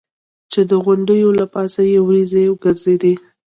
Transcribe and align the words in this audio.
چې 0.51 0.61
د 0.69 0.71
غونډیو 0.85 1.29
له 1.39 1.45
پاسه 1.53 1.81
یې 1.91 1.99
ورېځې 2.07 2.43
ګرځېدې. 2.63 3.13